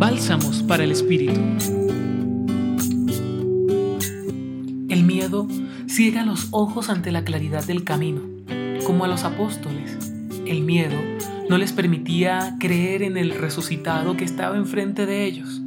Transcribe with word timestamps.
Bálsamos 0.00 0.62
para 0.62 0.82
el 0.84 0.92
Espíritu. 0.92 1.38
El 4.88 5.04
miedo 5.04 5.46
ciega 5.88 6.24
los 6.24 6.48
ojos 6.52 6.88
ante 6.88 7.12
la 7.12 7.22
claridad 7.22 7.66
del 7.66 7.84
camino, 7.84 8.22
como 8.86 9.04
a 9.04 9.08
los 9.08 9.24
apóstoles. 9.24 9.98
El 10.46 10.62
miedo 10.62 10.96
no 11.50 11.58
les 11.58 11.74
permitía 11.74 12.56
creer 12.58 13.02
en 13.02 13.18
el 13.18 13.32
resucitado 13.32 14.16
que 14.16 14.24
estaba 14.24 14.56
enfrente 14.56 15.04
de 15.04 15.26
ellos. 15.26 15.60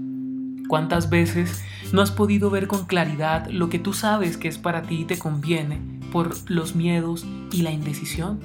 ¿Cuántas 0.67 1.11
veces 1.11 1.61
no 1.91 2.01
has 2.01 2.09
podido 2.09 2.49
ver 2.49 2.65
con 2.65 2.85
claridad 2.87 3.45
lo 3.51 3.69
que 3.69 3.77
tú 3.77 3.93
sabes 3.93 4.37
que 4.37 4.47
es 4.47 4.57
para 4.57 4.81
ti 4.81 5.01
y 5.01 5.05
te 5.05 5.19
conviene 5.19 5.79
por 6.11 6.33
los 6.49 6.73
miedos 6.73 7.23
y 7.51 7.61
la 7.61 7.69
indecisión? 7.69 8.39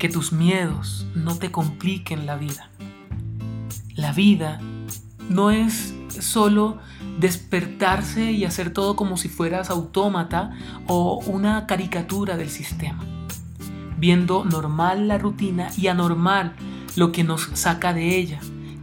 Que 0.00 0.08
tus 0.08 0.32
miedos 0.32 1.06
no 1.14 1.36
te 1.36 1.52
compliquen 1.52 2.26
la 2.26 2.34
vida. 2.34 2.68
La 4.00 4.12
vida 4.12 4.58
no 5.28 5.50
es 5.50 5.94
solo 6.20 6.78
despertarse 7.18 8.32
y 8.32 8.46
hacer 8.46 8.72
todo 8.72 8.96
como 8.96 9.18
si 9.18 9.28
fueras 9.28 9.68
autómata 9.68 10.52
o 10.86 11.22
una 11.26 11.66
caricatura 11.66 12.38
del 12.38 12.48
sistema, 12.48 13.04
viendo 13.98 14.46
normal 14.46 15.06
la 15.06 15.18
rutina 15.18 15.68
y 15.76 15.88
anormal 15.88 16.54
lo 16.96 17.12
que 17.12 17.24
nos 17.24 17.50
saca 17.52 17.92
de 17.92 18.16
ella, 18.16 18.40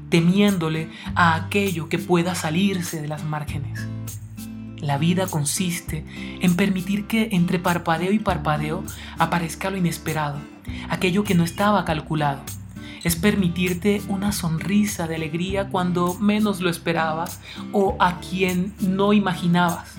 temiéndole 0.09 0.91
a 1.15 1.33
aquello 1.33 1.89
que 1.89 1.97
pueda 1.97 2.35
salirse 2.35 3.01
de 3.01 3.07
las 3.07 3.23
márgenes. 3.23 3.87
La 4.77 4.99
vida 4.99 5.25
consiste 5.25 6.05
en 6.41 6.55
permitir 6.55 7.07
que 7.07 7.29
entre 7.31 7.57
parpadeo 7.57 8.11
y 8.11 8.19
parpadeo 8.19 8.83
aparezca 9.17 9.71
lo 9.71 9.77
inesperado, 9.77 10.37
aquello 10.91 11.23
que 11.23 11.33
no 11.33 11.43
estaba 11.43 11.85
calculado 11.85 12.41
es 13.03 13.15
permitirte 13.15 14.01
una 14.07 14.31
sonrisa 14.31 15.07
de 15.07 15.15
alegría 15.15 15.69
cuando 15.69 16.15
menos 16.15 16.61
lo 16.61 16.69
esperabas 16.69 17.39
o 17.71 17.95
a 17.99 18.19
quien 18.19 18.73
no 18.79 19.13
imaginabas. 19.13 19.95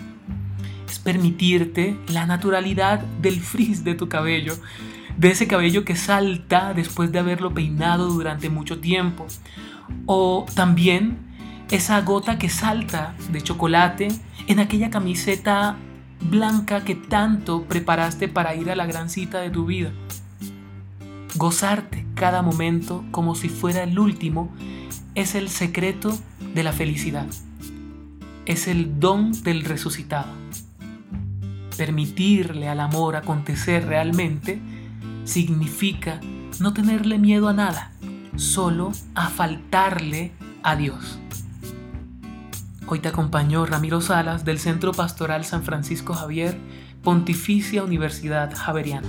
Es 0.89 0.99
permitirte 0.99 1.97
la 2.09 2.27
naturalidad 2.27 3.01
del 3.21 3.41
frizz 3.41 3.85
de 3.85 3.95
tu 3.95 4.09
cabello, 4.09 4.55
de 5.17 5.31
ese 5.31 5.47
cabello 5.47 5.85
que 5.85 5.97
salta 5.97 6.73
después 6.75 7.13
de 7.13 7.19
haberlo 7.19 7.53
peinado 7.53 8.09
durante 8.09 8.51
mucho 8.51 8.79
tiempo. 8.79 9.27
O 10.07 10.47
también 10.55 11.19
esa 11.71 12.01
gota 12.01 12.39
que 12.39 12.49
salta 12.49 13.15
de 13.31 13.43
chocolate 13.43 14.09
en 14.47 14.61
aquella 14.61 14.91
camiseta 14.91 15.77
blanca 16.21 16.85
que 16.85 16.95
tanto 16.95 17.65
preparaste 17.65 18.29
para 18.29 18.55
ir 18.55 18.71
a 18.71 18.77
la 18.77 18.87
gran 18.87 19.11
cita 19.11 19.41
de 19.41 19.51
tu 19.51 19.67
vida. 19.67 19.93
Gozarte 21.39 22.05
cada 22.17 22.43
momento 22.43 23.05
como 23.13 23.37
si 23.37 23.49
fuera 23.49 23.85
el 23.85 23.97
último 24.01 24.49
es 25.15 25.37
el 25.37 25.49
secreto 25.49 26.19
de 26.53 26.65
la 26.65 26.73
felicidad. 26.73 27.29
Es 28.45 28.67
el 28.67 28.99
don 28.99 29.31
del 29.45 29.65
resucitado. 29.65 30.33
Permitirle 31.77 32.69
al 32.69 32.81
amor 32.81 33.15
acontecer 33.15 33.87
realmente 33.87 34.61
significa 35.23 36.21
no 36.59 36.73
tenerle 36.73 37.19
miedo 37.19 37.47
a 37.47 37.53
nada, 37.53 37.93
solo 38.35 38.91
a 39.15 39.29
faltarle 39.29 40.33
a 40.65 40.75
Dios. 40.75 41.21
Hoy 42.89 42.99
te 42.99 43.07
acompañó 43.07 43.65
Ramiro 43.65 44.01
Salas 44.01 44.45
del 44.45 44.59
Centro 44.59 44.91
Pastoral 44.91 45.45
San 45.45 45.63
Francisco 45.63 46.15
Javier, 46.15 46.59
Pontificia 47.05 47.85
Universidad 47.85 48.53
Javeriana. 48.53 49.09